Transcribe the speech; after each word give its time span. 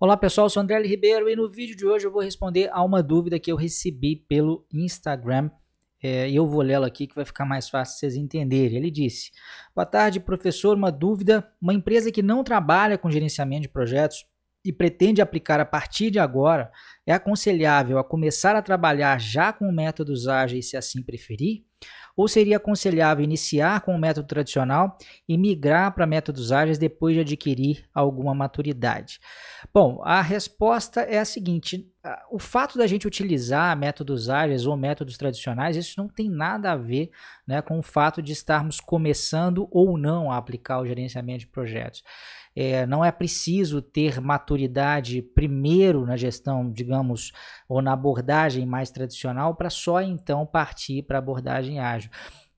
Olá 0.00 0.16
pessoal, 0.16 0.44
eu 0.46 0.50
sou 0.50 0.62
André 0.62 0.76
L. 0.76 0.86
Ribeiro 0.86 1.28
e 1.28 1.34
no 1.34 1.50
vídeo 1.50 1.74
de 1.74 1.84
hoje 1.84 2.06
eu 2.06 2.12
vou 2.12 2.22
responder 2.22 2.70
a 2.72 2.84
uma 2.84 3.02
dúvida 3.02 3.36
que 3.36 3.50
eu 3.50 3.56
recebi 3.56 4.14
pelo 4.14 4.64
Instagram 4.72 5.50
é, 6.00 6.30
e 6.30 6.36
eu 6.36 6.46
vou 6.46 6.62
lê-la 6.62 6.86
aqui 6.86 7.08
que 7.08 7.16
vai 7.16 7.24
ficar 7.24 7.44
mais 7.44 7.68
fácil 7.68 7.98
vocês 7.98 8.14
entenderem. 8.14 8.76
Ele 8.76 8.92
disse: 8.92 9.32
Boa 9.74 9.84
tarde, 9.84 10.20
professor. 10.20 10.76
Uma 10.76 10.92
dúvida. 10.92 11.52
Uma 11.60 11.74
empresa 11.74 12.12
que 12.12 12.22
não 12.22 12.44
trabalha 12.44 12.96
com 12.96 13.10
gerenciamento 13.10 13.62
de 13.62 13.68
projetos 13.70 14.24
e 14.64 14.72
pretende 14.72 15.20
aplicar 15.20 15.58
a 15.58 15.64
partir 15.64 16.12
de 16.12 16.20
agora, 16.20 16.70
é 17.04 17.12
aconselhável 17.12 17.98
a 17.98 18.04
começar 18.04 18.54
a 18.54 18.62
trabalhar 18.62 19.20
já 19.20 19.52
com 19.52 19.72
métodos 19.72 20.28
ágeis 20.28 20.70
se 20.70 20.76
assim 20.76 21.02
preferir? 21.02 21.64
Ou 22.16 22.26
seria 22.26 22.56
aconselhável 22.56 23.22
iniciar 23.22 23.82
com 23.82 23.94
o 23.94 23.98
método 23.98 24.26
tradicional 24.26 24.96
e 25.28 25.38
migrar 25.38 25.94
para 25.94 26.04
métodos 26.04 26.50
ágeis 26.50 26.76
depois 26.76 27.14
de 27.14 27.20
adquirir 27.20 27.84
alguma 27.94 28.34
maturidade? 28.34 29.20
Bom, 29.72 30.02
a 30.02 30.20
resposta 30.20 31.02
é 31.02 31.20
a 31.20 31.24
seguinte: 31.24 31.88
o 32.30 32.38
fato 32.38 32.76
da 32.76 32.86
gente 32.86 33.06
utilizar 33.06 33.76
métodos 33.76 34.28
ágeis 34.28 34.66
ou 34.66 34.76
métodos 34.76 35.16
tradicionais, 35.16 35.76
isso 35.76 35.94
não 36.00 36.08
tem 36.08 36.28
nada 36.28 36.72
a 36.72 36.76
ver 36.76 37.10
né, 37.46 37.62
com 37.62 37.78
o 37.78 37.82
fato 37.82 38.20
de 38.22 38.32
estarmos 38.32 38.80
começando 38.80 39.68
ou 39.70 39.96
não 39.96 40.30
a 40.32 40.36
aplicar 40.36 40.80
o 40.80 40.86
gerenciamento 40.86 41.40
de 41.40 41.46
projetos. 41.46 42.02
É, 42.60 42.84
não 42.86 43.04
é 43.04 43.12
preciso 43.12 43.80
ter 43.80 44.20
maturidade 44.20 45.22
primeiro 45.22 46.04
na 46.04 46.16
gestão, 46.16 46.68
digamos, 46.72 47.30
ou 47.68 47.80
na 47.80 47.92
abordagem 47.92 48.66
mais 48.66 48.90
tradicional 48.90 49.54
para 49.54 49.70
só 49.70 50.00
então 50.00 50.44
partir 50.44 51.02
para 51.02 51.18
a 51.18 51.20
abordagem 51.68 51.78
ágil. 51.78 52.10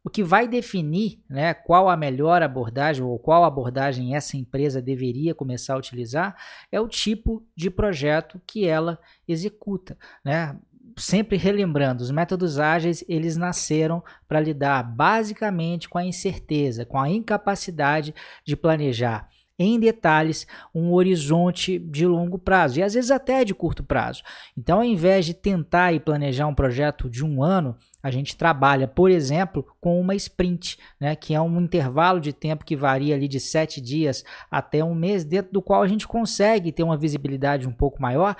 O 0.02 0.09
que 0.09 0.23
vai 0.23 0.48
definir 0.48 1.20
né, 1.28 1.52
qual 1.52 1.88
a 1.88 1.96
melhor 1.96 2.42
abordagem 2.42 3.02
ou 3.02 3.18
qual 3.18 3.45
abordagem 3.45 4.14
essa 4.14 4.37
empresa 4.37 4.80
deveria 4.80 5.34
começar 5.34 5.74
a 5.74 5.78
utilizar 5.78 6.34
é 6.73 6.80
o 6.80 6.88
tipo 6.88 7.45
de 7.54 7.70
projeto 7.70 8.41
que 8.46 8.66
ela 8.66 8.98
executa. 9.28 9.98
Né? 10.24 10.56
Sempre 10.96 11.37
relembrando, 11.37 12.02
os 12.02 12.10
métodos 12.10 12.59
ágeis 12.59 13.04
eles 13.09 13.37
nasceram 13.37 14.02
para 14.26 14.40
lidar 14.40 14.82
basicamente 14.82 15.87
com 15.87 15.98
a 15.98 16.04
incerteza, 16.04 16.87
com 16.87 16.98
a 16.98 17.10
incapacidade 17.10 18.15
de 18.42 18.57
planejar 18.57 19.29
em 19.63 19.79
detalhes 19.79 20.47
um 20.75 20.95
horizonte 20.95 21.79
de 21.79 22.07
longo 22.07 22.39
prazo 22.39 22.80
e 22.80 22.83
às 22.83 22.95
vezes 22.95 23.11
até 23.11 23.45
de 23.45 23.55
curto 23.55 23.85
prazo. 23.85 24.23
Então, 24.57 24.79
ao 24.79 24.85
invés 24.85 25.27
de 25.27 25.35
tentar 25.35 25.93
e 25.93 26.01
planejar 26.01 26.47
um 26.47 26.55
projeto 26.55 27.11
de 27.11 27.23
um 27.23 27.43
ano, 27.43 27.77
a 28.03 28.11
gente 28.11 28.35
trabalha, 28.35 28.88
por 28.88 29.11
exemplo, 29.11 29.66
com 29.79 30.01
uma 30.01 30.15
sprint, 30.15 30.79
né, 30.99 31.15
que 31.15 31.35
é 31.35 31.41
um 31.41 31.61
intervalo 31.61 32.19
de 32.19 32.33
tempo 32.33 32.65
que 32.65 32.75
varia 32.75 33.15
ali 33.15 33.29
de 33.29 33.38
sete 33.38 33.83
dias 33.83 34.25
até 34.51 34.83
um 34.83 34.95
mês, 34.95 35.25
dentro 35.25 35.53
do 35.53 35.61
qual 35.61 35.83
a 35.83 35.88
gente 35.88 36.09
consegue 36.09 36.73
ter 36.73 36.83
uma 36.83 36.97
visibilidade 36.97 37.69
um 37.69 37.73
pouco 37.73 38.01
maior 38.01 38.35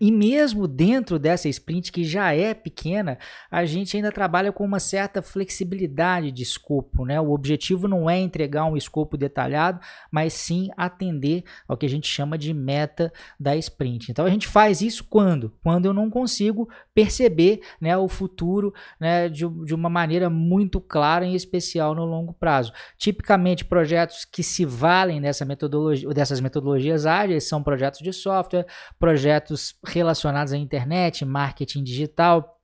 e 0.00 0.10
mesmo 0.10 0.66
dentro 0.66 1.18
dessa 1.18 1.48
sprint 1.48 1.92
que 1.92 2.04
já 2.04 2.32
é 2.32 2.52
pequena, 2.52 3.18
a 3.50 3.64
gente 3.64 3.96
ainda 3.96 4.10
trabalha 4.10 4.52
com 4.52 4.64
uma 4.64 4.80
certa 4.80 5.22
flexibilidade 5.22 6.32
de 6.32 6.42
escopo. 6.42 7.04
Né? 7.04 7.20
O 7.20 7.30
objetivo 7.30 7.86
não 7.86 8.10
é 8.10 8.18
entregar 8.18 8.64
um 8.64 8.76
escopo 8.76 9.16
detalhado, 9.16 9.80
mas 10.10 10.32
sim 10.32 10.68
atender 10.76 11.44
ao 11.68 11.76
que 11.76 11.86
a 11.86 11.88
gente 11.88 12.08
chama 12.08 12.36
de 12.36 12.52
meta 12.52 13.12
da 13.38 13.56
sprint. 13.56 14.10
Então 14.10 14.24
a 14.24 14.30
gente 14.30 14.48
faz 14.48 14.80
isso 14.80 15.04
quando? 15.04 15.52
Quando 15.62 15.86
eu 15.86 15.94
não 15.94 16.10
consigo 16.10 16.68
perceber 16.92 17.60
né, 17.80 17.96
o 17.96 18.08
futuro 18.08 18.74
né, 18.98 19.28
de, 19.28 19.46
de 19.64 19.74
uma 19.74 19.88
maneira 19.88 20.28
muito 20.28 20.80
clara, 20.80 21.24
em 21.24 21.34
especial 21.34 21.94
no 21.94 22.04
longo 22.04 22.32
prazo. 22.32 22.72
Tipicamente, 22.96 23.64
projetos 23.64 24.24
que 24.24 24.42
se 24.42 24.64
valem 24.64 25.20
dessa 25.20 25.44
metodologia, 25.44 26.08
dessas 26.10 26.40
metodologias 26.40 27.06
ágeis 27.06 27.48
são 27.48 27.62
projetos 27.62 28.00
de 28.00 28.12
software, 28.12 28.66
projetos 28.98 29.74
relacionados 29.92 30.52
à 30.52 30.56
internet, 30.56 31.24
marketing 31.24 31.82
digital, 31.82 32.54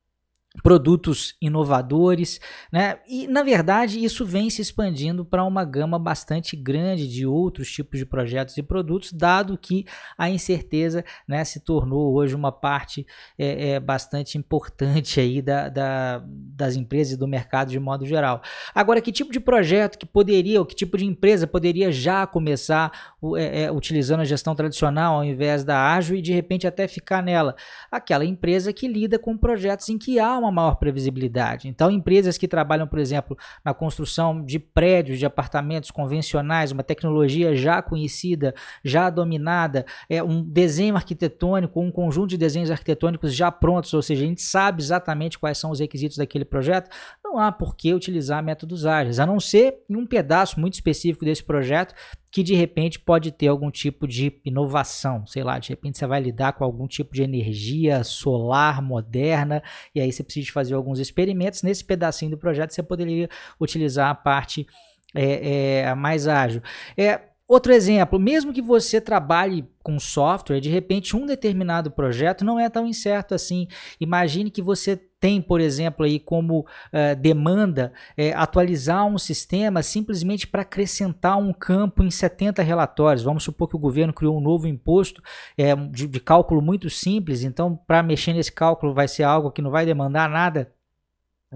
produtos 0.63 1.37
inovadores, 1.41 2.41
né? 2.73 2.99
E 3.09 3.29
na 3.29 3.43
verdade 3.43 4.03
isso 4.03 4.27
vem 4.27 4.51
se 4.51 4.61
expandindo 4.61 5.25
para 5.25 5.45
uma 5.45 5.65
gama 5.65 5.99
bastante 5.99 6.57
grande 6.57 7.07
de 7.07 7.25
outros 7.25 7.71
tipos 7.71 7.99
de 8.01 8.05
projetos 8.05 8.57
e 8.57 8.63
produtos, 8.63 9.13
dado 9.13 9.57
que 9.57 9.87
a 10.19 10.29
incerteza, 10.29 11.05
né, 11.27 11.45
se 11.45 11.61
tornou 11.61 12.15
hoje 12.15 12.35
uma 12.35 12.51
parte 12.51 13.07
é, 13.39 13.71
é 13.71 13.81
bastante 13.81 14.37
importante 14.37 15.21
aí 15.21 15.41
da, 15.41 15.69
da, 15.69 16.25
das 16.61 16.77
empresas 16.77 17.15
e 17.15 17.17
do 17.17 17.27
mercado 17.27 17.71
de 17.71 17.81
modo 17.81 18.07
geral. 18.07 18.43
Agora, 18.75 19.01
que 19.01 19.11
tipo 19.11 19.33
de 19.33 19.41
projeto 19.41 19.99
que 19.99 20.07
poderia, 20.07 20.61
ou 20.61 20.67
que 20.67 20.75
tipo 20.75 20.97
de 20.97 21.05
empresa 21.05 21.47
poderia 21.47 21.91
já 21.91 22.27
começar 22.27 23.15
é, 23.37 23.63
é, 23.63 23.73
utilizando 23.73 24.21
a 24.21 24.25
gestão 24.25 24.55
tradicional 24.55 25.17
ao 25.17 25.25
invés 25.25 25.65
da 25.65 25.93
ágil 25.93 26.17
e 26.17 26.23
de 26.23 26.33
repente 26.33 26.67
até 26.67 26.87
ficar 26.87 27.23
nela? 27.23 27.57
Aquela 27.91 28.25
empresa 28.25 28.73
que 28.73 28.87
lida 28.87 29.19
com 29.19 29.37
projetos 29.37 29.89
em 29.89 29.99
que 29.99 30.19
há 30.19 30.37
uma 30.37 30.53
maior 30.53 30.77
previsibilidade. 30.77 31.69
Então, 31.69 31.91
empresas 31.91 32.39
que 32.39 32.47
trabalham, 32.47 32.87
por 32.87 32.99
exemplo, 32.99 33.37
na 33.65 33.75
construção 33.75 34.45
de 34.45 34.59
prédios, 34.59 35.19
de 35.19 35.27
apartamentos 35.27 35.91
convencionais, 35.91 36.73
uma 36.73 36.83
tecnologia 36.83 37.55
já 37.57 37.83
conhecida, 37.83 38.55
já 38.85 39.11
dominada, 39.11 39.85
é 40.09 40.23
um 40.23 40.43
desenho 40.43 40.97
arquitetônico, 40.97 41.81
um 41.81 41.91
conjunto 41.91 42.31
de 42.31 42.39
desenhos 42.39 42.71
arquitetônicos 42.71 43.35
já 43.35 43.51
prontos, 43.51 43.93
ou 43.95 44.03
seja, 44.03 44.25
a 44.25 44.27
gente 44.27 44.43
sabe 44.43 44.83
exatamente 44.83 45.39
quais 45.39 45.59
são 45.59 45.71
os 45.71 45.81
requisitos 45.81 46.17
daquele 46.19 46.45
projeto, 46.51 46.91
não 47.25 47.39
há 47.39 47.51
por 47.51 47.77
que 47.77 47.95
utilizar 47.95 48.43
métodos 48.43 48.85
ágeis, 48.85 49.19
a 49.19 49.27
não 49.27 49.41
ser 49.41 49.79
em 49.89 49.97
um 49.97 50.07
pedaço 50.07 50.59
muito 50.61 50.75
específico 50.75 51.25
desse 51.25 51.43
projeto 51.43 51.95
que 52.31 52.43
de 52.43 52.55
repente 52.55 52.99
pode 53.01 53.33
ter 53.33 53.49
algum 53.49 53.71
tipo 53.71 54.07
de 54.07 54.41
inovação, 54.45 55.27
sei 55.27 55.43
lá, 55.43 55.59
de 55.59 55.71
repente 55.71 55.99
você 55.99 56.07
vai 56.07 56.21
lidar 56.21 56.53
com 56.53 56.65
algum 56.65 56.87
tipo 56.87 57.13
de 57.13 57.23
energia 57.23 58.05
solar 58.05 58.81
moderna 58.81 59.63
e 59.95 60.01
aí 60.01 60.13
você 60.13 60.23
precisa 60.23 60.53
fazer 60.53 60.75
alguns 60.75 61.01
experimentos. 61.01 61.63
Nesse 61.63 61.85
pedacinho 61.85 62.33
do 62.33 62.39
projeto 62.39 62.73
você 62.73 62.83
poderia 62.83 63.29
utilizar 63.61 64.11
a 64.11 64.15
parte 64.15 64.67
é, 65.15 65.81
é, 65.81 65.95
mais 65.95 66.29
ágil. 66.29 66.63
É, 66.97 67.21
Outro 67.51 67.73
exemplo, 67.73 68.17
mesmo 68.17 68.53
que 68.53 68.63
você 68.63 69.01
trabalhe 69.01 69.69
com 69.83 69.99
software, 69.99 70.61
de 70.61 70.71
repente 70.71 71.17
um 71.17 71.27
determinado 71.27 71.91
projeto 71.91 72.45
não 72.45 72.61
é 72.61 72.71
tão 72.71 72.87
incerto 72.87 73.35
assim. 73.35 73.67
Imagine 74.01 74.53
que 74.53 74.63
você 74.63 74.97
tem, 74.97 75.43
por 75.43 75.61
exemplo, 75.61 76.07
aí 76.07 76.21
como 76.21 76.61
uh, 76.61 77.17
demanda 77.21 77.93
é, 78.17 78.33
atualizar 78.35 79.05
um 79.05 79.19
sistema 79.19 79.83
simplesmente 79.83 80.47
para 80.47 80.63
acrescentar 80.63 81.39
um 81.39 81.53
campo 81.53 82.05
em 82.05 82.11
70 82.13 82.63
relatórios. 82.63 83.25
Vamos 83.25 83.43
supor 83.43 83.67
que 83.69 83.75
o 83.75 83.81
governo 83.81 84.13
criou 84.13 84.39
um 84.39 84.41
novo 84.41 84.69
imposto 84.69 85.21
é, 85.59 85.75
de, 85.75 86.07
de 86.07 86.21
cálculo 86.21 86.63
muito 86.63 86.89
simples, 86.89 87.43
então 87.43 87.75
para 87.75 88.01
mexer 88.01 88.33
nesse 88.33 88.53
cálculo 88.53 88.95
vai 88.95 89.09
ser 89.09 89.25
algo 89.25 89.51
que 89.51 89.61
não 89.61 89.73
vai 89.73 89.85
demandar 89.85 90.31
nada 90.31 90.73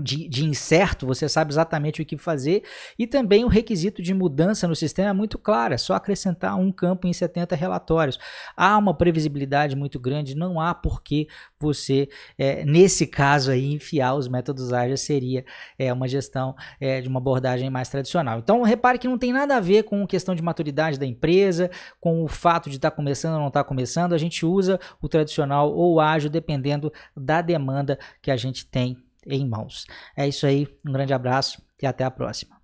de, 0.02 0.28
de, 0.28 0.44
incerto, 0.44 1.06
você 1.06 1.28
sabe 1.28 1.52
exatamente 1.52 2.02
o 2.02 2.04
que 2.04 2.16
fazer, 2.16 2.64
e 2.98 3.06
também 3.06 3.44
o 3.44 3.48
requisito 3.48 4.02
de 4.02 4.12
mudança 4.12 4.66
no 4.66 4.74
sistema 4.74 5.10
é 5.10 5.12
muito 5.12 5.38
claro, 5.38 5.72
é 5.72 5.78
só 5.78 5.94
acrescentar 5.94 6.56
um 6.58 6.72
campo 6.72 7.06
em 7.06 7.12
70 7.12 7.54
relatórios. 7.54 8.18
Há 8.56 8.76
uma 8.76 8.92
previsibilidade 8.92 9.76
muito 9.76 10.00
grande, 10.00 10.34
não 10.34 10.60
há 10.60 10.74
por 10.74 11.00
que 11.00 11.28
você, 11.60 12.08
é, 12.36 12.64
nesse 12.64 13.06
caso 13.06 13.52
aí, 13.52 13.72
enfiar 13.72 14.14
os 14.14 14.26
métodos 14.26 14.72
ágeis 14.72 15.00
seria 15.00 15.44
é, 15.78 15.92
uma 15.92 16.08
gestão 16.08 16.56
é, 16.80 17.00
de 17.00 17.08
uma 17.08 17.20
abordagem 17.20 17.70
mais 17.70 17.88
tradicional. 17.88 18.40
Então, 18.40 18.62
repare 18.62 18.98
que 18.98 19.06
não 19.06 19.16
tem 19.16 19.32
nada 19.32 19.56
a 19.56 19.60
ver 19.60 19.84
com 19.84 20.04
questão 20.08 20.34
de 20.34 20.42
maturidade 20.42 20.98
da 20.98 21.06
empresa, 21.06 21.70
com 22.00 22.24
o 22.24 22.26
fato 22.26 22.68
de 22.68 22.76
estar 22.76 22.90
tá 22.90 22.96
começando 22.96 23.34
ou 23.34 23.40
não 23.40 23.48
estar 23.48 23.62
tá 23.62 23.68
começando, 23.68 24.12
a 24.12 24.18
gente 24.18 24.44
usa 24.44 24.80
o 25.00 25.08
tradicional 25.08 25.72
ou 25.72 26.00
ágil, 26.00 26.28
dependendo 26.28 26.92
da 27.16 27.40
demanda 27.40 27.96
que 28.20 28.32
a 28.32 28.36
gente 28.36 28.66
tem 28.66 29.03
em 29.26 29.48
mãos. 29.48 29.86
É 30.16 30.26
isso 30.26 30.46
aí, 30.46 30.66
um 30.86 30.92
grande 30.92 31.12
abraço 31.12 31.62
e 31.80 31.86
até 31.86 32.04
a 32.04 32.10
próxima. 32.10 32.63